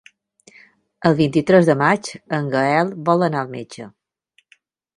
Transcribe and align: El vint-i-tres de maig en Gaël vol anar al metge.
El 1.09 1.17
vint-i-tres 1.19 1.67
de 1.69 1.75
maig 1.81 2.09
en 2.39 2.49
Gaël 2.55 2.91
vol 3.11 3.27
anar 3.29 3.43
al 3.45 3.55
metge. 3.55 3.87